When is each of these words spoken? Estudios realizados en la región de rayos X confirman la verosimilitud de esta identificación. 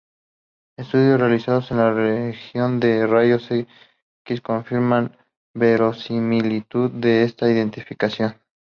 Estudios 0.77 1.19
realizados 1.19 1.69
en 1.69 1.77
la 1.77 1.93
región 1.93 2.79
de 2.79 3.05
rayos 3.05 3.47
X 3.51 4.41
confirman 4.41 5.11
la 5.15 5.19
verosimilitud 5.53 6.89
de 6.89 7.21
esta 7.21 7.47
identificación. 7.51 8.35